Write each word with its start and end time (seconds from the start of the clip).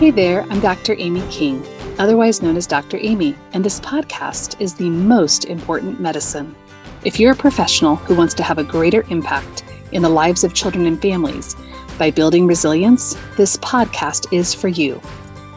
Hey 0.00 0.10
there, 0.10 0.46
I'm 0.48 0.60
Dr. 0.60 0.96
Amy 0.98 1.20
King, 1.30 1.62
otherwise 1.98 2.40
known 2.40 2.56
as 2.56 2.66
Dr. 2.66 2.96
Amy, 3.02 3.36
and 3.52 3.62
this 3.62 3.78
podcast 3.80 4.58
is 4.58 4.72
the 4.72 4.88
most 4.88 5.44
important 5.44 6.00
medicine. 6.00 6.56
If 7.04 7.20
you're 7.20 7.34
a 7.34 7.36
professional 7.36 7.96
who 7.96 8.14
wants 8.14 8.32
to 8.36 8.42
have 8.42 8.56
a 8.56 8.64
greater 8.64 9.04
impact 9.10 9.62
in 9.92 10.00
the 10.00 10.08
lives 10.08 10.42
of 10.42 10.54
children 10.54 10.86
and 10.86 10.98
families 11.02 11.54
by 11.98 12.10
building 12.10 12.46
resilience, 12.46 13.14
this 13.36 13.58
podcast 13.58 14.32
is 14.32 14.54
for 14.54 14.68
you. 14.68 15.02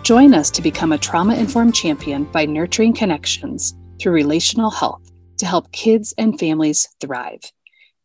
Join 0.04 0.34
us 0.34 0.52
to 0.52 0.62
become 0.62 0.92
a 0.92 0.98
trauma 0.98 1.36
informed 1.36 1.74
champion 1.74 2.26
by 2.26 2.46
nurturing 2.46 2.92
connections 2.92 3.74
through 3.98 4.12
relational 4.12 4.72
health 4.72 5.10
to 5.38 5.46
help 5.46 5.72
kids 5.72 6.14
and 6.18 6.38
families 6.38 6.90
thrive. 7.00 7.40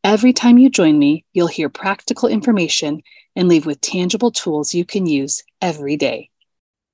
Every 0.04 0.32
time 0.32 0.58
you 0.58 0.70
join 0.70 1.00
me, 1.00 1.24
you'll 1.32 1.48
hear 1.48 1.68
practical 1.68 2.28
information 2.28 3.02
and 3.34 3.48
leave 3.48 3.66
with 3.66 3.80
tangible 3.80 4.32
tools 4.32 4.74
you 4.74 4.84
can 4.84 5.06
use 5.06 5.42
every 5.60 5.96
day. 5.96 6.30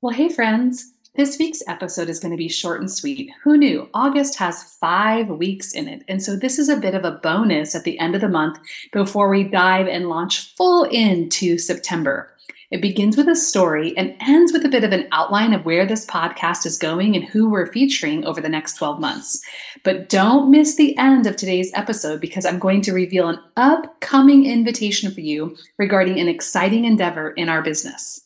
Well, 0.05 0.13
hey, 0.13 0.29
friends. 0.29 0.93
This 1.15 1.39
week's 1.39 1.63
episode 1.67 2.11
is 2.11 2.21
going 2.21 2.33
to 2.33 2.37
be 2.37 2.51
short 2.51 2.79
and 2.79 2.93
sweet. 2.93 3.31
Who 3.43 3.57
knew? 3.57 3.89
August 3.95 4.37
has 4.37 4.77
five 4.79 5.31
weeks 5.31 5.73
in 5.73 5.89
it. 5.89 6.05
And 6.09 6.23
so 6.23 6.37
this 6.37 6.59
is 6.59 6.69
a 6.69 6.77
bit 6.77 6.95
of 6.95 7.07
a 7.07 7.13
bonus 7.23 7.75
at 7.75 7.85
the 7.85 7.99
end 7.99 8.15
of 8.15 8.21
the 8.21 8.29
month 8.29 8.59
before 8.93 9.31
we 9.31 9.45
dive 9.45 9.87
and 9.89 10.11
launch 10.11 10.55
full 10.57 10.85
into 10.85 11.57
September. 11.57 12.31
It 12.71 12.83
begins 12.83 13.17
with 13.17 13.29
a 13.29 13.35
story 13.35 13.97
and 13.97 14.15
ends 14.21 14.53
with 14.53 14.67
a 14.67 14.69
bit 14.69 14.85
of 14.85 14.93
an 14.93 15.09
outline 15.11 15.55
of 15.55 15.65
where 15.65 15.87
this 15.87 16.05
podcast 16.05 16.67
is 16.67 16.77
going 16.77 17.17
and 17.17 17.25
who 17.25 17.49
we're 17.49 17.73
featuring 17.73 18.27
over 18.27 18.43
the 18.43 18.49
next 18.51 18.77
12 18.77 19.01
months. 19.01 19.43
But 19.85 20.11
don't 20.11 20.51
miss 20.51 20.77
the 20.77 20.95
end 20.99 21.27
of 21.27 21.37
today's 21.37 21.73
episode 21.73 22.21
because 22.21 22.45
I'm 22.45 22.59
going 22.59 22.83
to 22.83 22.93
reveal 22.93 23.31
an 23.31 23.41
upcoming 23.57 24.45
invitation 24.45 25.15
for 25.15 25.23
you 25.23 25.57
regarding 25.79 26.21
an 26.21 26.29
exciting 26.29 26.85
endeavor 26.85 27.31
in 27.31 27.49
our 27.49 27.63
business. 27.63 28.24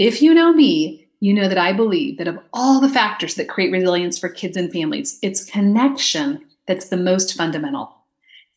If 0.00 0.22
you 0.22 0.32
know 0.32 0.50
me, 0.54 1.06
you 1.20 1.34
know 1.34 1.46
that 1.46 1.58
I 1.58 1.74
believe 1.74 2.16
that 2.16 2.26
of 2.26 2.38
all 2.54 2.80
the 2.80 2.88
factors 2.88 3.34
that 3.34 3.50
create 3.50 3.70
resilience 3.70 4.18
for 4.18 4.30
kids 4.30 4.56
and 4.56 4.72
families, 4.72 5.18
it's 5.20 5.44
connection 5.44 6.42
that's 6.66 6.88
the 6.88 6.96
most 6.96 7.34
fundamental. 7.34 7.94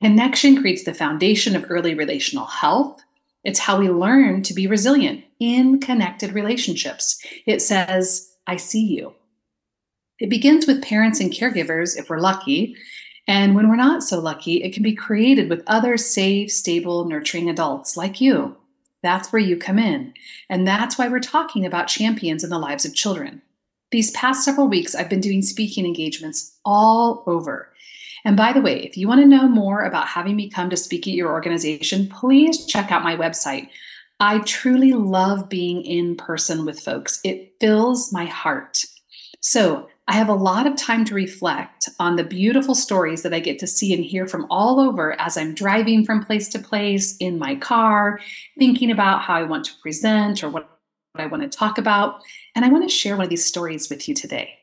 Connection 0.02 0.56
creates 0.62 0.86
the 0.86 0.94
foundation 0.94 1.54
of 1.54 1.66
early 1.70 1.96
relational 1.96 2.46
health, 2.46 3.04
it's 3.44 3.60
how 3.60 3.78
we 3.78 3.90
learn 3.90 4.42
to 4.44 4.54
be 4.54 4.68
resilient 4.68 5.26
in 5.42 5.82
connected 5.82 6.32
relationships. 6.32 7.22
It 7.46 7.62
says, 7.62 8.32
I 8.48 8.56
see 8.56 8.86
you. 8.86 9.14
It 10.20 10.30
begins 10.30 10.66
with 10.66 10.82
parents 10.82 11.20
and 11.20 11.30
caregivers, 11.30 12.00
if 12.00 12.10
we're 12.10 12.22
lucky. 12.22 12.78
And 13.28 13.54
when 13.54 13.68
we're 13.68 13.76
not 13.76 14.02
so 14.02 14.22
lucky, 14.22 14.64
it 14.64 14.74
can 14.74 14.82
be 14.82 14.96
created 14.96 15.50
with 15.50 15.62
other 15.68 15.98
safe, 15.98 16.54
stable, 16.54 17.04
nurturing 17.04 17.50
adults 17.50 17.98
like 17.98 18.22
you. 18.22 18.56
That's 19.04 19.32
where 19.32 19.42
you 19.42 19.58
come 19.58 19.78
in. 19.78 20.14
And 20.50 20.68
that's 20.68 20.98
why 20.98 21.08
we're 21.08 21.20
talking 21.20 21.66
about 21.66 21.88
champions 21.88 22.44
in 22.44 22.50
the 22.50 22.58
lives 22.58 22.86
of 22.86 22.96
children. 22.96 23.42
These 23.92 24.12
past 24.12 24.44
several 24.44 24.68
weeks, 24.68 24.96
I've 24.96 25.09
been 25.09 25.22
doing 25.22 25.44
speaking 25.44 25.86
engagements 25.86 26.58
all 26.66 27.24
over. 27.28 27.72
And 28.26 28.38
by 28.38 28.54
the 28.54 28.62
way, 28.62 28.80
if 28.80 28.98
you 28.98 29.08
want 29.08 29.22
to 29.22 29.28
know 29.28 29.48
more 29.48 29.84
about 29.84 30.08
having 30.08 30.36
me 30.36 30.50
come 30.50 30.70
to 30.70 30.78
speak 30.78 31.08
at 31.08 31.14
your 31.14 31.31
organization, 31.31 32.08
please 32.08 32.66
check 32.66 32.92
out 32.92 33.04
my 33.04 33.16
website. 33.16 33.70
I 34.20 34.40
truly 34.40 34.94
love 34.94 35.50
being 35.50 35.84
in 35.84 36.16
person 36.16 36.66
with 36.66 36.80
folks, 36.80 37.20
it 37.24 37.54
fills 37.59 38.14
my 38.14 38.26
heart. 38.26 38.86
So, 39.42 39.90
I 40.08 40.14
have 40.14 40.28
a 40.28 40.34
lot 40.34 40.68
of 40.68 40.76
time 40.76 41.06
to 41.06 41.16
reflect 41.16 41.88
on 41.98 42.18
the 42.18 42.26
beautiful 42.26 42.76
stories 42.76 43.22
that 43.23 43.34
I 43.34 43.40
get 43.40 43.58
to 43.59 43.68
see 43.68 43.94
and 43.94 44.04
hear 44.04 44.28
from 44.28 44.46
all 44.50 44.82
over 44.82 45.20
as 45.20 45.38
I'm 45.38 45.56
driving 45.56 46.04
from 46.04 46.26
place 46.26 46.50
to 46.50 46.59
place 46.59 47.16
in 47.18 47.40
my 47.40 47.56
car, 47.56 48.19
thinking 48.59 48.91
about 48.91 49.22
how 49.22 49.36
I 49.36 49.44
want 49.44 49.64
to 49.66 49.74
present 49.81 50.44
or 50.44 50.50
what 50.50 50.69
I 51.16 51.28
want 51.28 51.44
to 51.44 51.58
talk 51.58 51.78
about. 51.78 52.22
And 52.53 52.66
I 52.66 52.69
want 52.69 52.84
to 52.84 52.94
share 52.94 53.16
one 53.16 53.24
of 53.24 53.30
these 53.30 53.46
stories 53.46 53.90
with 53.90 54.09
you 54.09 54.14
today. 54.14 54.56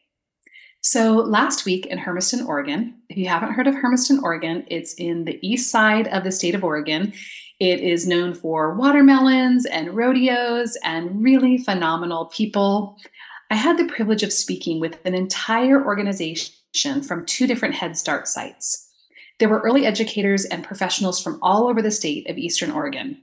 So, 0.82 1.14
last 1.16 1.66
week 1.66 1.86
in 1.86 1.98
Hermiston, 1.98 2.46
Oregon, 2.46 2.94
if 3.08 3.16
you 3.16 3.28
haven't 3.28 3.52
heard 3.52 3.66
of 3.66 3.74
Hermiston, 3.74 4.20
Oregon, 4.22 4.64
it's 4.68 4.94
in 4.94 5.24
the 5.24 5.38
east 5.46 5.70
side 5.70 6.08
of 6.08 6.24
the 6.24 6.32
state 6.32 6.54
of 6.54 6.64
Oregon. 6.64 7.12
It 7.60 7.80
is 7.80 8.06
known 8.06 8.32
for 8.32 8.74
watermelons 8.74 9.66
and 9.66 9.94
rodeos 9.94 10.78
and 10.82 11.22
really 11.22 11.58
phenomenal 11.58 12.26
people. 12.26 12.96
I 13.50 13.56
had 13.56 13.76
the 13.76 13.92
privilege 13.92 14.22
of 14.22 14.32
speaking 14.32 14.78
with 14.78 15.04
an 15.04 15.14
entire 15.14 15.84
organization 15.84 17.02
from 17.02 17.26
two 17.26 17.48
different 17.48 17.74
Head 17.74 17.96
Start 17.96 18.28
sites. 18.28 18.88
There 19.40 19.48
were 19.48 19.58
early 19.60 19.86
educators 19.86 20.44
and 20.44 20.62
professionals 20.62 21.20
from 21.20 21.40
all 21.42 21.66
over 21.66 21.82
the 21.82 21.90
state 21.90 22.30
of 22.30 22.38
Eastern 22.38 22.70
Oregon. 22.70 23.20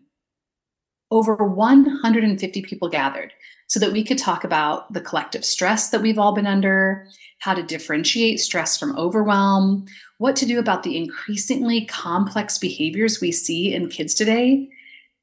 Over 1.11 1.35
150 1.35 2.61
people 2.63 2.89
gathered 2.89 3.31
so 3.67 3.79
that 3.79 3.93
we 3.93 4.03
could 4.03 4.17
talk 4.17 4.43
about 4.43 4.91
the 4.91 4.99
collective 4.99 5.45
stress 5.45 5.89
that 5.91 6.01
we've 6.01 6.19
all 6.19 6.33
been 6.33 6.47
under, 6.47 7.07
how 7.39 7.53
to 7.53 7.63
differentiate 7.63 8.41
stress 8.41 8.77
from 8.77 8.97
overwhelm, 8.97 9.85
what 10.17 10.35
to 10.35 10.45
do 10.45 10.59
about 10.59 10.83
the 10.83 10.97
increasingly 10.97 11.85
complex 11.85 12.57
behaviors 12.57 13.21
we 13.21 13.31
see 13.31 13.73
in 13.73 13.87
kids 13.87 14.13
today. 14.13 14.69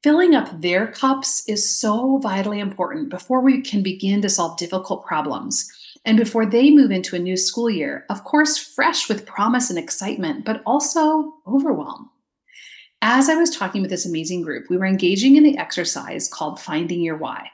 Filling 0.05 0.35
up 0.35 0.61
their 0.61 0.85
cups 0.85 1.43
is 1.47 1.67
so 1.67 2.19
vitally 2.19 2.59
important 2.59 3.09
before 3.09 3.41
we 3.41 3.59
can 3.59 3.81
begin 3.81 4.21
to 4.21 4.29
solve 4.29 4.55
difficult 4.55 5.03
problems 5.03 5.67
and 6.05 6.15
before 6.15 6.45
they 6.45 6.69
move 6.69 6.91
into 6.91 7.15
a 7.15 7.19
new 7.19 7.35
school 7.35 7.71
year, 7.71 8.05
of 8.11 8.23
course, 8.23 8.55
fresh 8.55 9.09
with 9.09 9.25
promise 9.25 9.71
and 9.71 9.79
excitement, 9.79 10.45
but 10.45 10.61
also 10.63 11.33
overwhelm. 11.47 12.11
As 13.01 13.29
I 13.29 13.33
was 13.33 13.49
talking 13.49 13.81
with 13.81 13.89
this 13.89 14.05
amazing 14.05 14.43
group, 14.43 14.69
we 14.69 14.77
were 14.77 14.85
engaging 14.85 15.37
in 15.37 15.43
the 15.43 15.57
exercise 15.57 16.27
called 16.27 16.59
Finding 16.61 17.01
Your 17.01 17.17
Why. 17.17 17.49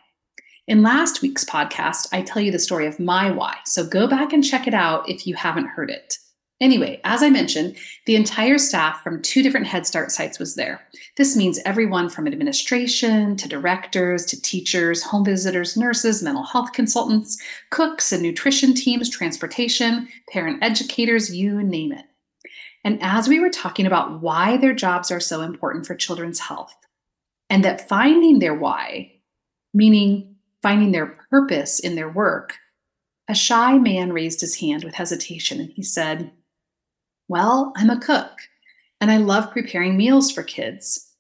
In 0.68 0.84
last 0.84 1.22
week's 1.22 1.46
podcast, 1.46 2.10
I 2.12 2.22
tell 2.22 2.42
you 2.42 2.52
the 2.52 2.60
story 2.60 2.86
of 2.86 3.00
my 3.00 3.32
why, 3.32 3.60
so 3.64 3.88
go 3.88 4.10
back 4.10 4.34
and 4.34 4.44
check 4.44 4.68
it 4.68 4.74
out 4.74 5.08
if 5.08 5.26
you 5.26 5.36
haven't 5.36 5.68
heard 5.68 5.90
it. 5.90 6.18
Anyway, 6.62 7.02
as 7.04 7.24
I 7.24 7.32
mentioned, 7.32 7.76
the 8.06 8.16
entire 8.16 8.60
staff 8.60 9.02
from 9.02 9.22
two 9.24 9.42
different 9.42 9.66
Head 9.66 9.88
Start 9.88 10.12
sites 10.12 10.38
was 10.38 10.54
there. 10.54 10.80
This 11.18 11.36
means 11.36 11.60
everyone 11.66 12.08
from 12.08 12.28
administration 12.28 13.36
to 13.38 13.50
directors 13.50 14.28
to 14.28 14.40
teachers, 14.40 15.02
home 15.02 15.26
visitors, 15.26 15.76
nurses, 15.76 16.22
mental 16.22 16.44
health 16.44 16.72
consultants, 16.74 17.42
cooks 17.72 18.12
and 18.12 18.22
nutrition 18.22 18.76
teams, 18.76 19.10
transportation, 19.10 20.08
parent 20.30 20.64
educators, 20.64 21.36
you 21.36 21.64
name 21.64 21.92
it. 21.92 22.06
And 22.84 23.02
as 23.02 23.28
we 23.28 23.40
were 23.40 23.50
talking 23.50 23.88
about 23.88 24.22
why 24.22 24.58
their 24.58 24.74
jobs 24.74 25.10
are 25.10 25.20
so 25.20 25.42
important 25.42 25.88
for 25.88 25.96
children's 25.96 26.40
health, 26.40 26.76
and 27.50 27.66
that 27.66 27.90
finding 27.90 28.38
their 28.38 28.56
why, 28.56 29.12
meaning 29.74 30.36
finding 30.62 30.92
their 30.92 31.18
purpose 31.32 31.80
in 31.80 31.96
their 31.96 32.10
work, 32.10 32.56
a 33.28 33.34
shy 33.34 33.80
man 33.80 34.14
raised 34.14 34.42
his 34.42 34.60
hand 34.60 34.84
with 34.84 34.94
hesitation 34.94 35.60
and 35.60 35.72
he 35.72 35.82
said, 35.82 36.32
Well, 37.32 37.72
I'm 37.78 37.90
a 37.90 37.98
cook 37.98 38.42
and 39.00 39.10
I 39.10 39.16
love 39.16 39.52
preparing 39.52 39.96
meals 39.96 40.30
for 40.30 40.44
kids. 40.44 41.14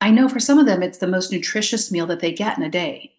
I 0.00 0.12
know 0.12 0.28
for 0.28 0.38
some 0.38 0.60
of 0.60 0.66
them 0.66 0.80
it's 0.80 0.98
the 0.98 1.08
most 1.08 1.32
nutritious 1.32 1.90
meal 1.90 2.06
that 2.06 2.20
they 2.20 2.30
get 2.30 2.56
in 2.56 2.62
a 2.62 2.70
day. 2.70 3.10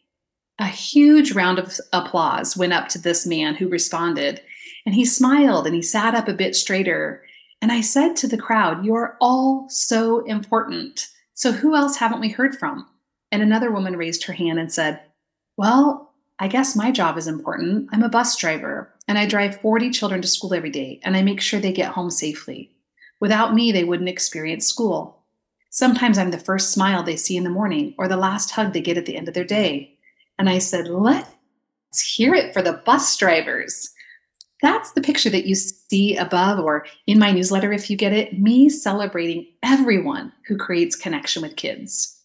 A 0.58 0.68
huge 0.68 1.34
round 1.34 1.60
of 1.60 1.78
applause 1.92 2.56
went 2.56 2.72
up 2.72 2.88
to 2.88 3.00
this 3.00 3.26
man 3.26 3.56
who 3.56 3.68
responded, 3.68 4.42
and 4.86 4.96
he 4.96 5.04
smiled 5.04 5.66
and 5.66 5.76
he 5.76 5.82
sat 5.82 6.16
up 6.16 6.30
a 6.30 6.34
bit 6.34 6.56
straighter. 6.56 7.22
And 7.62 7.70
I 7.70 7.82
said 7.82 8.16
to 8.16 8.30
the 8.30 8.38
crowd, 8.38 8.86
You're 8.86 9.18
all 9.20 9.68
so 9.70 10.20
important. 10.20 11.10
So 11.34 11.52
who 11.52 11.76
else 11.76 11.98
haven't 11.98 12.22
we 12.22 12.30
heard 12.30 12.56
from? 12.56 12.88
And 13.30 13.42
another 13.42 13.72
woman 13.72 13.98
raised 13.98 14.24
her 14.24 14.32
hand 14.32 14.58
and 14.58 14.72
said, 14.72 15.02
well, 15.58 16.14
I 16.40 16.48
guess 16.48 16.78
my 16.78 16.92
job 16.92 17.18
is 17.18 17.28
important. 17.28 17.90
I'm 17.92 18.04
a 18.04 18.10
bus 18.10 18.38
driver 18.38 18.94
and 19.08 19.18
I 19.18 19.26
drive 19.26 19.62
40 19.62 19.90
children 19.92 20.22
to 20.22 20.28
school 20.28 20.54
every 20.54 20.70
day 20.70 21.00
and 21.04 21.16
I 21.16 21.22
make 21.22 21.42
sure 21.42 21.60
they 21.60 21.72
get 21.72 21.92
home 21.92 22.10
safely. 22.10 22.72
Without 23.20 23.54
me, 23.54 23.72
they 23.72 23.84
wouldn't 23.84 24.10
experience 24.10 24.68
school. 24.68 25.24
Sometimes 25.70 26.18
I'm 26.18 26.32
the 26.32 26.38
first 26.38 26.72
smile 26.72 27.04
they 27.04 27.16
see 27.16 27.38
in 27.38 27.44
the 27.44 27.50
morning 27.50 27.94
or 27.98 28.08
the 28.08 28.18
last 28.18 28.52
hug 28.52 28.74
they 28.74 28.82
get 28.82 28.98
at 28.98 29.06
the 29.06 29.16
end 29.16 29.28
of 29.28 29.34
their 29.34 29.46
day. 29.46 29.98
And 30.38 30.50
I 30.50 30.58
said, 30.60 30.88
let's 30.88 31.30
hear 32.16 32.34
it 32.34 32.54
for 32.54 32.62
the 32.62 32.82
bus 32.86 33.16
drivers. 33.18 33.90
That's 34.62 34.92
the 34.92 35.02
picture 35.02 35.30
that 35.30 35.46
you 35.46 35.56
see 35.56 36.18
above 36.18 36.60
or 36.60 36.86
in 37.06 37.20
my 37.20 37.32
newsletter 37.32 37.72
if 37.72 37.90
you 37.90 37.98
get 37.98 38.14
it, 38.14 38.40
me 38.40 38.70
celebrating 38.70 39.46
everyone 39.64 40.34
who 40.48 40.58
creates 40.58 40.96
connection 40.96 41.44
with 41.44 41.56
kids. 41.56 42.20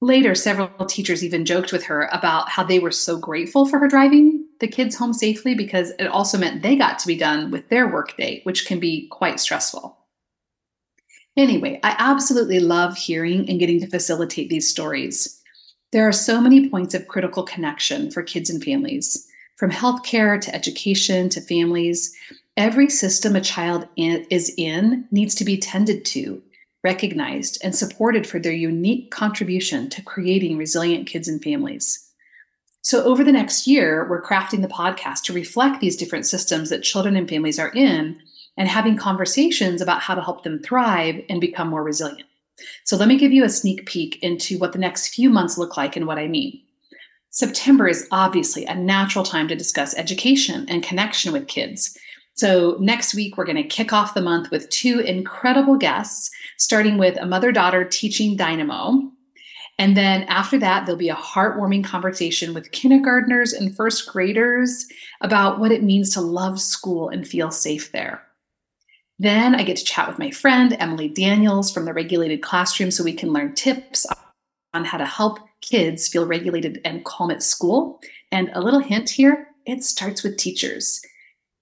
Later, 0.00 0.34
several 0.34 0.68
teachers 0.86 1.24
even 1.24 1.44
joked 1.44 1.72
with 1.72 1.84
her 1.84 2.08
about 2.12 2.48
how 2.48 2.64
they 2.64 2.80
were 2.80 2.90
so 2.90 3.16
grateful 3.16 3.64
for 3.64 3.78
her 3.78 3.86
driving 3.86 4.41
the 4.62 4.68
kids 4.68 4.96
home 4.96 5.12
safely 5.12 5.54
because 5.54 5.90
it 5.98 6.06
also 6.06 6.38
meant 6.38 6.62
they 6.62 6.76
got 6.76 6.98
to 7.00 7.06
be 7.06 7.16
done 7.16 7.50
with 7.50 7.68
their 7.68 7.86
workday, 7.86 8.40
which 8.44 8.64
can 8.64 8.80
be 8.80 9.08
quite 9.08 9.38
stressful. 9.38 9.98
Anyway, 11.36 11.78
I 11.82 11.94
absolutely 11.98 12.60
love 12.60 12.96
hearing 12.96 13.48
and 13.50 13.58
getting 13.58 13.80
to 13.80 13.86
facilitate 13.86 14.48
these 14.48 14.68
stories. 14.68 15.38
There 15.92 16.08
are 16.08 16.12
so 16.12 16.40
many 16.40 16.70
points 16.70 16.94
of 16.94 17.08
critical 17.08 17.42
connection 17.42 18.10
for 18.10 18.22
kids 18.22 18.48
and 18.48 18.64
families, 18.64 19.28
from 19.56 19.70
healthcare 19.70 20.40
to 20.40 20.54
education 20.54 21.28
to 21.30 21.42
families. 21.42 22.16
Every 22.56 22.88
system 22.88 23.36
a 23.36 23.40
child 23.42 23.86
is 23.96 24.54
in 24.56 25.06
needs 25.10 25.34
to 25.34 25.44
be 25.44 25.58
tended 25.58 26.06
to 26.06 26.42
recognized, 26.84 27.58
and 27.62 27.74
supported 27.74 28.26
for 28.26 28.38
their 28.38 28.52
unique 28.52 29.10
contribution 29.10 29.88
to 29.90 30.02
creating 30.02 30.56
resilient 30.56 31.06
kids 31.06 31.28
and 31.28 31.42
families. 31.42 32.11
So, 32.84 33.04
over 33.04 33.22
the 33.22 33.32
next 33.32 33.68
year, 33.68 34.08
we're 34.10 34.20
crafting 34.20 34.60
the 34.60 34.68
podcast 34.68 35.22
to 35.24 35.32
reflect 35.32 35.80
these 35.80 35.96
different 35.96 36.26
systems 36.26 36.68
that 36.70 36.82
children 36.82 37.16
and 37.16 37.28
families 37.28 37.60
are 37.60 37.70
in 37.70 38.20
and 38.56 38.68
having 38.68 38.96
conversations 38.96 39.80
about 39.80 40.02
how 40.02 40.16
to 40.16 40.20
help 40.20 40.42
them 40.42 40.60
thrive 40.60 41.24
and 41.28 41.40
become 41.40 41.68
more 41.68 41.84
resilient. 41.84 42.24
So, 42.82 42.96
let 42.96 43.06
me 43.06 43.16
give 43.16 43.32
you 43.32 43.44
a 43.44 43.48
sneak 43.48 43.86
peek 43.86 44.20
into 44.20 44.58
what 44.58 44.72
the 44.72 44.80
next 44.80 45.14
few 45.14 45.30
months 45.30 45.56
look 45.56 45.76
like 45.76 45.96
and 45.96 46.08
what 46.08 46.18
I 46.18 46.26
mean. 46.26 46.60
September 47.30 47.86
is 47.86 48.08
obviously 48.10 48.66
a 48.66 48.74
natural 48.74 49.24
time 49.24 49.46
to 49.46 49.54
discuss 49.54 49.96
education 49.96 50.66
and 50.68 50.82
connection 50.82 51.32
with 51.32 51.46
kids. 51.46 51.96
So, 52.34 52.76
next 52.80 53.14
week, 53.14 53.36
we're 53.36 53.44
going 53.44 53.62
to 53.62 53.62
kick 53.62 53.92
off 53.92 54.14
the 54.14 54.20
month 54.20 54.50
with 54.50 54.68
two 54.70 54.98
incredible 54.98 55.76
guests, 55.76 56.30
starting 56.58 56.98
with 56.98 57.16
a 57.20 57.26
mother 57.26 57.52
daughter 57.52 57.84
teaching 57.84 58.36
dynamo. 58.36 59.08
And 59.78 59.96
then 59.96 60.24
after 60.24 60.58
that, 60.58 60.84
there'll 60.84 60.98
be 60.98 61.08
a 61.08 61.14
heartwarming 61.14 61.84
conversation 61.84 62.54
with 62.54 62.72
kindergartners 62.72 63.52
and 63.52 63.74
first 63.74 64.06
graders 64.06 64.86
about 65.20 65.58
what 65.58 65.72
it 65.72 65.82
means 65.82 66.10
to 66.10 66.20
love 66.20 66.60
school 66.60 67.08
and 67.08 67.26
feel 67.26 67.50
safe 67.50 67.90
there. 67.92 68.22
Then 69.18 69.54
I 69.54 69.62
get 69.62 69.76
to 69.76 69.84
chat 69.84 70.08
with 70.08 70.18
my 70.18 70.30
friend, 70.30 70.76
Emily 70.78 71.08
Daniels 71.08 71.72
from 71.72 71.84
the 71.84 71.94
Regulated 71.94 72.42
Classroom, 72.42 72.90
so 72.90 73.04
we 73.04 73.12
can 73.12 73.32
learn 73.32 73.54
tips 73.54 74.06
on 74.74 74.84
how 74.84 74.98
to 74.98 75.06
help 75.06 75.38
kids 75.60 76.08
feel 76.08 76.26
regulated 76.26 76.80
and 76.84 77.04
calm 77.04 77.30
at 77.30 77.42
school. 77.42 78.00
And 78.30 78.50
a 78.52 78.60
little 78.60 78.80
hint 78.80 79.08
here 79.08 79.48
it 79.64 79.84
starts 79.84 80.22
with 80.22 80.36
teachers 80.36 81.00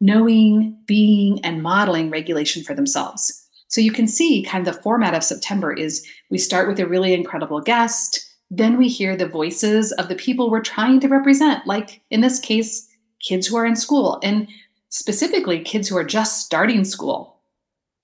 knowing, 0.00 0.78
being, 0.86 1.44
and 1.44 1.62
modeling 1.62 2.10
regulation 2.10 2.62
for 2.64 2.74
themselves. 2.74 3.39
So 3.70 3.80
you 3.80 3.92
can 3.92 4.08
see 4.08 4.42
kind 4.42 4.66
of 4.66 4.74
the 4.74 4.82
format 4.82 5.14
of 5.14 5.24
September 5.24 5.72
is 5.72 6.06
we 6.28 6.38
start 6.38 6.68
with 6.68 6.80
a 6.80 6.88
really 6.88 7.14
incredible 7.14 7.60
guest, 7.60 8.26
then 8.50 8.76
we 8.76 8.88
hear 8.88 9.16
the 9.16 9.28
voices 9.28 9.92
of 9.92 10.08
the 10.08 10.16
people 10.16 10.50
we're 10.50 10.60
trying 10.60 10.98
to 11.00 11.08
represent, 11.08 11.66
like 11.66 12.02
in 12.10 12.20
this 12.20 12.40
case, 12.40 12.88
kids 13.20 13.46
who 13.46 13.56
are 13.56 13.64
in 13.64 13.76
school, 13.76 14.18
and 14.24 14.48
specifically 14.88 15.60
kids 15.60 15.88
who 15.88 15.96
are 15.96 16.04
just 16.04 16.44
starting 16.44 16.84
school. 16.84 17.36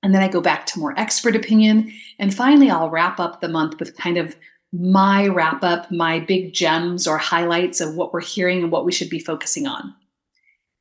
And 0.05 0.15
then 0.15 0.23
I 0.23 0.29
go 0.29 0.41
back 0.41 0.67
to 0.67 0.79
more 0.79 0.97
expert 0.97 1.35
opinion. 1.35 1.93
And 2.21 2.33
finally, 2.33 2.71
I'll 2.71 2.91
wrap 2.91 3.19
up 3.19 3.41
the 3.41 3.49
month 3.49 3.81
with 3.81 3.97
kind 3.97 4.19
of 4.19 4.37
my 4.73 5.27
wrap 5.27 5.65
up, 5.65 5.91
my 5.91 6.21
big 6.21 6.53
gems 6.53 7.09
or 7.09 7.19
highlights 7.19 7.81
of 7.81 7.97
what 7.97 8.13
we're 8.13 8.21
hearing 8.21 8.63
and 8.63 8.71
what 8.71 8.85
we 8.85 8.93
should 8.93 9.11
be 9.11 9.19
focusing 9.19 9.67
on. 9.67 9.93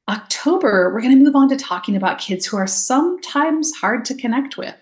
October, 0.08 0.94
we're 0.94 1.02
going 1.02 1.18
to 1.18 1.24
move 1.24 1.36
on 1.36 1.50
to 1.50 1.56
talking 1.56 1.96
about 1.96 2.20
kids 2.20 2.46
who 2.46 2.58
are 2.58 2.68
sometimes 2.68 3.74
hard 3.76 4.06
to 4.06 4.16
connect 4.16 4.58
with. 4.58 4.76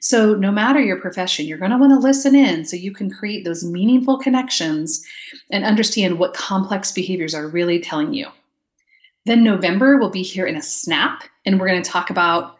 So, 0.00 0.34
no 0.34 0.50
matter 0.50 0.80
your 0.80 1.00
profession, 1.00 1.46
you're 1.46 1.58
going 1.58 1.70
to 1.70 1.78
want 1.78 1.92
to 1.92 1.98
listen 1.98 2.34
in 2.34 2.64
so 2.64 2.76
you 2.76 2.92
can 2.92 3.10
create 3.10 3.44
those 3.44 3.64
meaningful 3.64 4.18
connections 4.18 5.04
and 5.50 5.64
understand 5.64 6.18
what 6.18 6.34
complex 6.34 6.92
behaviors 6.92 7.34
are 7.34 7.48
really 7.48 7.80
telling 7.80 8.14
you. 8.14 8.26
Then, 9.26 9.44
November, 9.44 9.98
we'll 9.98 10.10
be 10.10 10.22
here 10.22 10.46
in 10.46 10.56
a 10.56 10.62
snap, 10.62 11.24
and 11.44 11.58
we're 11.60 11.68
going 11.68 11.82
to 11.82 11.90
talk 11.90 12.10
about 12.10 12.56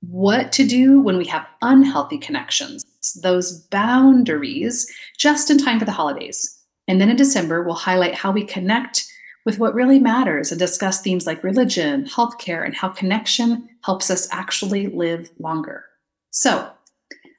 what 0.00 0.52
to 0.52 0.66
do 0.66 1.00
when 1.00 1.16
we 1.18 1.24
have 1.26 1.46
unhealthy 1.62 2.18
connections, 2.18 2.84
those 3.22 3.60
boundaries, 3.68 4.90
just 5.18 5.50
in 5.50 5.58
time 5.58 5.78
for 5.78 5.84
the 5.84 5.92
holidays. 5.92 6.58
And 6.88 7.00
then 7.00 7.10
in 7.10 7.16
December, 7.16 7.62
we'll 7.62 7.74
highlight 7.74 8.14
how 8.14 8.30
we 8.30 8.44
connect 8.44 9.10
with 9.46 9.60
what 9.60 9.74
really 9.74 10.00
matters 10.00 10.50
and 10.50 10.58
discuss 10.58 11.00
themes 11.00 11.24
like 11.26 11.42
religion, 11.44 12.04
healthcare, 12.04 12.66
and 12.66 12.74
how 12.74 12.88
connection 12.88 13.66
helps 13.84 14.10
us 14.10 14.28
actually 14.32 14.88
live 14.88 15.30
longer. 15.38 15.84
So, 16.32 16.68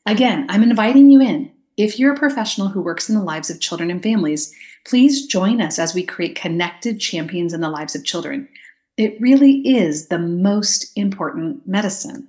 again, 0.05 0.47
I'm 0.49 0.63
inviting 0.63 1.11
you 1.11 1.21
in. 1.21 1.51
If 1.75 1.99
you're 1.99 2.13
a 2.13 2.17
professional 2.17 2.69
who 2.69 2.81
works 2.81 3.09
in 3.09 3.15
the 3.15 3.21
lives 3.21 3.49
of 3.49 3.59
children 3.59 3.91
and 3.91 4.01
families, 4.01 4.55
please 4.87 5.27
join 5.27 5.61
us 5.61 5.77
as 5.77 5.93
we 5.93 6.01
create 6.01 6.35
connected 6.35 6.99
champions 6.99 7.53
in 7.53 7.59
the 7.59 7.69
lives 7.69 7.93
of 7.93 8.05
children. 8.05 8.47
It 8.95 9.19
really 9.21 9.59
is 9.67 10.07
the 10.07 10.17
most 10.17 10.97
important 10.97 11.67
medicine. 11.67 12.27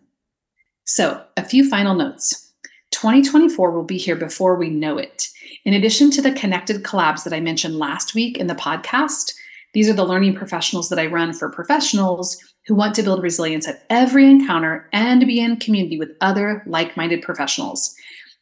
So, 0.85 1.25
a 1.37 1.45
few 1.45 1.69
final 1.71 1.95
notes. 1.95 2.53
2024 2.91 3.71
will 3.71 3.85
be 3.85 3.97
here 3.97 4.17
before 4.17 4.57
we 4.57 4.71
know 4.71 4.99
it. 4.99 5.29
In 5.65 5.73
addition 5.73 6.11
to 6.11 6.23
the 6.23 6.33
connected 6.33 6.83
collabs 6.83 7.23
that 7.23 7.33
I 7.33 7.41
mentioned 7.41 7.79
last 7.79 8.15
week 8.15 8.39
in 8.39 8.49
the 8.49 8.55
podcast, 8.55 9.35
these 9.75 9.89
are 9.89 9.95
the 9.95 10.05
learning 10.05 10.35
professionals 10.35 10.89
that 10.89 10.99
I 10.99 11.07
run 11.07 11.33
for 11.33 11.51
professionals 11.51 12.37
who 12.67 12.75
want 12.75 12.95
to 12.95 13.03
build 13.03 13.23
resilience 13.23 13.67
at 13.69 13.85
every 13.91 14.29
encounter 14.29 14.89
and 14.93 15.27
be 15.27 15.41
in 15.41 15.57
community 15.57 15.99
with 15.99 16.17
other 16.21 16.63
like 16.67 16.97
minded 16.97 17.23
professionals. 17.23 17.95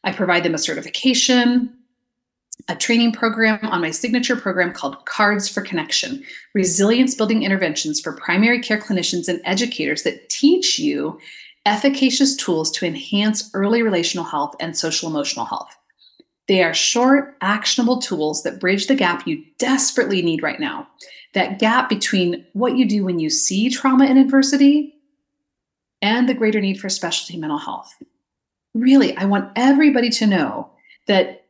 I 0.04 0.12
provide 0.12 0.44
them 0.44 0.54
a 0.54 0.58
certification, 0.58 1.72
a 2.68 2.76
training 2.76 3.12
program 3.12 3.58
on 3.62 3.80
my 3.80 3.90
signature 3.90 4.36
program 4.36 4.72
called 4.72 5.04
Cards 5.06 5.48
for 5.48 5.60
Connection 5.60 6.22
Resilience 6.54 7.14
Building 7.14 7.42
Interventions 7.42 8.00
for 8.00 8.12
Primary 8.12 8.60
Care 8.60 8.80
Clinicians 8.80 9.28
and 9.28 9.40
Educators 9.44 10.02
that 10.04 10.28
teach 10.28 10.78
you 10.78 11.18
efficacious 11.66 12.36
tools 12.36 12.70
to 12.70 12.86
enhance 12.86 13.50
early 13.52 13.82
relational 13.82 14.24
health 14.24 14.54
and 14.60 14.76
social 14.76 15.08
emotional 15.08 15.44
health. 15.44 15.76
They 16.48 16.62
are 16.62 16.74
short, 16.74 17.36
actionable 17.40 18.00
tools 18.00 18.42
that 18.42 18.60
bridge 18.60 18.86
the 18.86 18.94
gap 18.94 19.26
you 19.26 19.44
desperately 19.58 20.22
need 20.22 20.42
right 20.42 20.60
now. 20.60 20.86
That 21.34 21.58
gap 21.58 21.88
between 21.88 22.46
what 22.52 22.76
you 22.76 22.86
do 22.86 23.04
when 23.04 23.18
you 23.18 23.30
see 23.30 23.68
trauma 23.68 24.06
and 24.06 24.18
adversity 24.18 24.94
and 26.02 26.28
the 26.28 26.34
greater 26.34 26.60
need 26.60 26.80
for 26.80 26.88
specialty 26.88 27.36
mental 27.36 27.58
health. 27.58 27.92
Really, 28.74 29.16
I 29.16 29.24
want 29.24 29.50
everybody 29.56 30.10
to 30.10 30.26
know 30.26 30.70
that 31.06 31.44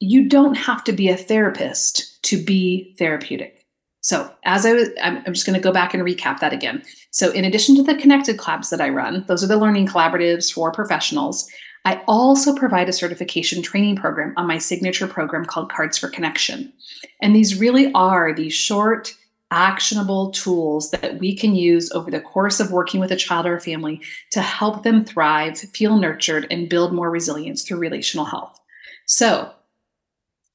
you 0.00 0.28
don't 0.28 0.54
have 0.54 0.82
to 0.84 0.92
be 0.92 1.08
a 1.08 1.16
therapist 1.16 2.22
to 2.24 2.42
be 2.42 2.94
therapeutic. 2.98 3.64
So, 4.00 4.28
as 4.44 4.66
I 4.66 4.72
was, 4.72 4.88
I'm, 5.00 5.22
I'm 5.24 5.32
just 5.32 5.46
going 5.46 5.58
to 5.58 5.62
go 5.62 5.72
back 5.72 5.94
and 5.94 6.02
recap 6.02 6.40
that 6.40 6.52
again. 6.52 6.82
So, 7.12 7.30
in 7.30 7.44
addition 7.44 7.76
to 7.76 7.84
the 7.84 7.94
connected 7.94 8.36
collabs 8.36 8.70
that 8.70 8.80
I 8.80 8.88
run, 8.88 9.24
those 9.28 9.44
are 9.44 9.46
the 9.46 9.56
learning 9.56 9.86
collaboratives 9.86 10.52
for 10.52 10.72
professionals. 10.72 11.48
I 11.84 12.02
also 12.06 12.54
provide 12.54 12.88
a 12.88 12.92
certification 12.92 13.62
training 13.62 13.96
program 13.96 14.34
on 14.36 14.46
my 14.46 14.58
signature 14.58 15.08
program 15.08 15.44
called 15.44 15.72
Cards 15.72 15.98
for 15.98 16.08
Connection. 16.08 16.72
And 17.20 17.34
these 17.34 17.58
really 17.58 17.92
are 17.92 18.32
these 18.32 18.54
short, 18.54 19.14
actionable 19.50 20.30
tools 20.30 20.90
that 20.92 21.18
we 21.18 21.36
can 21.36 21.54
use 21.54 21.90
over 21.92 22.10
the 22.10 22.20
course 22.20 22.58
of 22.58 22.72
working 22.72 23.00
with 23.00 23.12
a 23.12 23.16
child 23.16 23.46
or 23.46 23.56
a 23.56 23.60
family 23.60 24.00
to 24.30 24.40
help 24.40 24.82
them 24.82 25.04
thrive, 25.04 25.58
feel 25.58 25.98
nurtured, 25.98 26.46
and 26.50 26.68
build 26.68 26.94
more 26.94 27.10
resilience 27.10 27.62
through 27.62 27.78
relational 27.78 28.24
health. 28.24 28.58
So, 29.06 29.50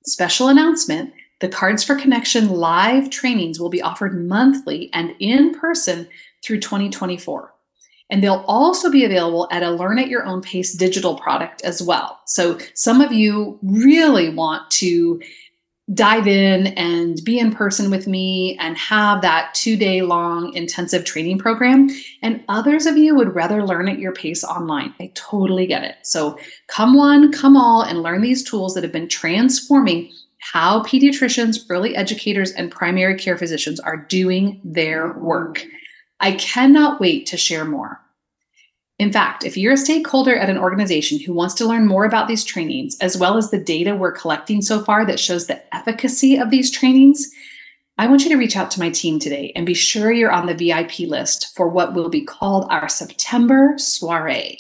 special 0.03 0.48
announcement 0.48 1.13
the 1.39 1.48
Cards 1.48 1.84
for 1.84 1.96
Connection 1.96 2.50
live 2.50 3.12
trainings 3.12 3.60
will 3.60 3.69
be 3.69 3.81
offered 3.81 4.27
monthly 4.27 4.89
and 4.93 5.13
in 5.19 5.53
person 5.53 6.07
through 6.43 6.60
2024. 6.62 7.53
And 8.10 8.24
they'll 8.24 8.46
also 8.48 8.90
be 8.90 9.04
available 9.04 9.48
at 9.52 9.64
a 9.64 9.72
Learn 9.72 10.00
at 10.00 10.08
Your 10.08 10.26
Own 10.26 10.42
Pace 10.42 10.74
digital 10.74 11.16
product 11.16 11.62
as 11.64 11.82
well. 11.82 12.20
So, 12.26 12.58
some 12.74 13.02
of 13.02 13.12
you 13.12 13.60
really 13.62 14.30
want 14.30 14.70
to 14.72 15.22
dive 15.94 16.28
in 16.28 16.68
and 16.68 17.24
be 17.24 17.40
in 17.40 17.52
person 17.52 17.90
with 17.90 18.08
me 18.08 18.58
and 18.60 18.78
have 18.78 19.22
that 19.22 19.54
two 19.54 19.78
day 19.78 20.02
long 20.02 20.54
intensive 20.54 21.06
training 21.06 21.38
program. 21.38 21.90
And 22.22 22.44
others 22.50 22.86
of 22.86 22.98
you 22.98 23.16
would 23.16 23.34
rather 23.34 23.66
learn 23.66 23.88
at 23.88 24.00
your 24.00 24.12
pace 24.12 24.44
online. 24.44 24.94
I 25.00 25.12
totally 25.16 25.66
get 25.66 25.84
it. 25.84 25.96
So, 26.04 26.38
come 26.68 26.94
one, 26.94 27.32
come 27.32 27.56
all, 27.56 27.82
and 27.82 28.04
learn 28.04 28.22
these 28.22 28.44
tools 28.44 28.74
that 28.74 28.84
have 28.84 28.94
been 28.94 29.10
transforming 29.10 30.12
how 30.40 30.82
pediatricians, 30.84 31.66
early 31.70 31.96
educators, 31.96 32.52
and 32.52 32.72
primary 32.72 33.18
care 33.18 33.38
physicians 33.38 33.80
are 33.80 33.98
doing 33.98 34.62
their 34.64 35.14
work. 35.14 35.66
I 36.19 36.33
cannot 36.33 37.00
wait 37.00 37.25
to 37.27 37.38
share 37.38 37.65
more. 37.65 38.01
In 39.00 39.12
fact, 39.12 39.45
if 39.45 39.55
you're 39.55 39.74
a 39.74 39.77
stakeholder 39.77 40.36
at 40.36 40.50
an 40.50 40.57
organization 40.57 41.19
who 41.19 41.33
wants 41.33 41.53
to 41.55 41.67
learn 41.67 41.86
more 41.86 42.05
about 42.05 42.27
these 42.27 42.43
trainings, 42.43 42.97
as 43.00 43.17
well 43.17 43.38
as 43.38 43.51
the 43.51 43.59
data 43.59 43.95
we're 43.95 44.12
collecting 44.12 44.62
so 44.62 44.83
far 44.83 45.05
that 45.05 45.19
shows 45.19 45.45
the 45.45 45.62
efficacy 45.75 46.38
of 46.38 46.50
these 46.50 46.71
trainings, 46.71 47.29
I 48.00 48.07
want 48.07 48.24
you 48.24 48.29
to 48.29 48.38
reach 48.38 48.57
out 48.57 48.71
to 48.71 48.79
my 48.79 48.89
team 48.89 49.19
today 49.19 49.51
and 49.55 49.65
be 49.65 49.75
sure 49.75 50.12
you're 50.12 50.31
on 50.31 50.47
the 50.47 50.55
VIP 50.55 51.00
list 51.01 51.55
for 51.55 51.67
what 51.67 51.93
will 51.93 52.09
be 52.09 52.25
called 52.25 52.67
our 52.69 52.89
September 52.89 53.74
soiree. 53.77 54.59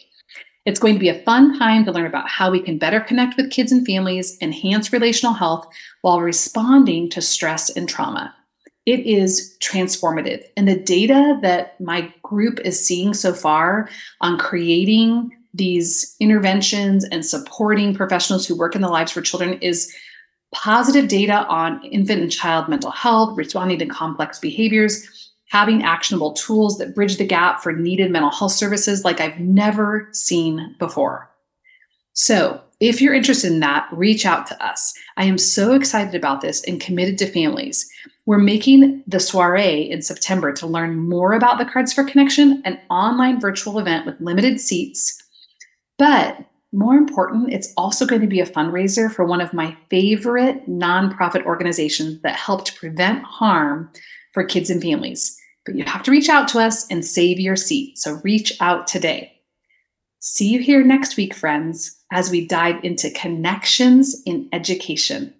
It's 0.65 0.79
going 0.79 0.95
to 0.95 0.99
be 0.99 1.09
a 1.09 1.23
fun 1.23 1.57
time 1.57 1.85
to 1.85 1.91
learn 1.91 2.05
about 2.05 2.29
how 2.29 2.51
we 2.51 2.59
can 2.59 2.77
better 2.77 2.99
connect 2.99 3.37
with 3.37 3.51
kids 3.51 3.71
and 3.71 3.85
families, 3.87 4.37
enhance 4.41 4.91
relational 4.91 5.33
health 5.33 5.67
while 6.01 6.19
responding 6.21 7.09
to 7.11 7.21
stress 7.21 7.69
and 7.69 7.87
trauma. 7.87 8.35
It 8.87 9.01
is 9.01 9.53
transformative. 9.59 10.45
And 10.55 10.65
the 10.65 10.79
data 10.79 11.37
that 11.41 11.79
my 11.81 12.11
group 12.23 12.61
is 12.61 12.83
seeing 12.83 13.13
so 13.13 13.33
far 13.33 13.89
on 14.21 14.37
creating 14.39 15.29
these 15.53 16.15
interventions 16.21 17.03
and 17.03 17.25
supporting 17.25 17.93
professionals 17.93 18.47
who 18.47 18.57
work 18.57 18.75
in 18.75 18.81
the 18.81 18.87
lives 18.87 19.11
for 19.11 19.21
children 19.21 19.59
is 19.59 19.93
positive 20.53 21.09
data 21.09 21.45
on 21.47 21.83
infant 21.83 22.21
and 22.21 22.31
child 22.31 22.69
mental 22.69 22.91
health, 22.91 23.37
responding 23.37 23.77
to 23.79 23.85
complex 23.87 24.39
behaviors, 24.39 25.33
having 25.49 25.83
actionable 25.83 26.31
tools 26.31 26.77
that 26.77 26.95
bridge 26.95 27.17
the 27.17 27.25
gap 27.25 27.61
for 27.61 27.73
needed 27.73 28.09
mental 28.09 28.31
health 28.31 28.53
services 28.53 29.03
like 29.03 29.19
I've 29.19 29.37
never 29.37 30.07
seen 30.13 30.73
before. 30.79 31.29
So, 32.13 32.61
if 32.79 33.01
you're 33.01 33.13
interested 33.13 33.51
in 33.51 33.59
that, 33.61 33.89
reach 33.91 34.25
out 34.25 34.47
to 34.47 34.65
us. 34.65 34.93
I 35.17 35.25
am 35.25 35.37
so 35.37 35.73
excited 35.73 36.15
about 36.15 36.39
this 36.39 36.63
and 36.63 36.79
committed 36.79 37.17
to 37.17 37.27
families. 37.27 37.89
We're 38.27 38.39
making 38.39 39.03
the 39.07 39.21
soiree 39.21 39.89
in 39.89 40.01
September 40.01 40.51
to 40.51 40.67
learn 40.67 40.97
more 40.97 41.31
about 41.31 41.59
the 41.59 41.65
Cards 41.65 41.93
for 41.93 42.03
Connection, 42.03 42.61
an 42.65 42.77
online 42.89 43.39
virtual 43.39 43.79
event 43.79 44.05
with 44.05 44.19
limited 44.19 44.59
seats. 44.59 45.17
But 45.97 46.37
more 46.73 46.95
important, 46.95 47.53
it's 47.53 47.73
also 47.77 48.05
going 48.05 48.19
to 48.19 48.27
be 48.27 48.41
a 48.41 48.45
fundraiser 48.45 49.09
for 49.09 49.23
one 49.23 49.39
of 49.39 49.53
my 49.53 49.77
favorite 49.89 50.69
nonprofit 50.69 51.45
organizations 51.45 52.21
that 52.23 52.35
help 52.35 52.65
to 52.65 52.73
prevent 52.73 53.23
harm 53.23 53.89
for 54.33 54.43
kids 54.43 54.69
and 54.69 54.81
families. 54.81 55.39
But 55.65 55.75
you 55.75 55.85
have 55.85 56.03
to 56.03 56.11
reach 56.11 56.27
out 56.27 56.49
to 56.49 56.59
us 56.59 56.85
and 56.91 57.05
save 57.05 57.39
your 57.39 57.55
seat. 57.55 57.97
So 57.97 58.19
reach 58.25 58.59
out 58.59 58.87
today. 58.87 59.31
See 60.19 60.49
you 60.49 60.59
here 60.59 60.83
next 60.83 61.15
week, 61.15 61.33
friends, 61.33 61.97
as 62.11 62.29
we 62.29 62.45
dive 62.45 62.83
into 62.83 63.09
connections 63.09 64.21
in 64.25 64.49
education. 64.51 65.33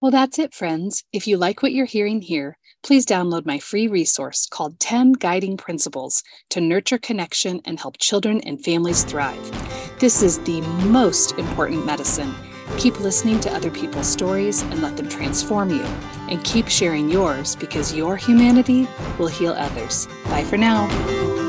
Well, 0.00 0.10
that's 0.10 0.38
it, 0.38 0.54
friends. 0.54 1.04
If 1.12 1.26
you 1.26 1.36
like 1.36 1.62
what 1.62 1.72
you're 1.72 1.84
hearing 1.84 2.22
here, 2.22 2.56
please 2.82 3.04
download 3.04 3.44
my 3.44 3.58
free 3.58 3.86
resource 3.86 4.46
called 4.46 4.80
10 4.80 5.12
Guiding 5.12 5.58
Principles 5.58 6.22
to 6.48 6.60
Nurture 6.62 6.96
Connection 6.96 7.60
and 7.66 7.78
Help 7.78 7.98
Children 7.98 8.40
and 8.46 8.64
Families 8.64 9.04
Thrive. 9.04 9.98
This 9.98 10.22
is 10.22 10.38
the 10.38 10.62
most 10.88 11.32
important 11.32 11.84
medicine. 11.84 12.34
Keep 12.78 13.00
listening 13.00 13.40
to 13.40 13.52
other 13.52 13.70
people's 13.70 14.08
stories 14.08 14.62
and 14.62 14.80
let 14.80 14.96
them 14.96 15.06
transform 15.06 15.68
you. 15.68 15.84
And 16.30 16.42
keep 16.44 16.68
sharing 16.68 17.10
yours 17.10 17.54
because 17.54 17.94
your 17.94 18.16
humanity 18.16 18.88
will 19.18 19.28
heal 19.28 19.52
others. 19.52 20.08
Bye 20.30 20.44
for 20.44 20.56
now. 20.56 21.39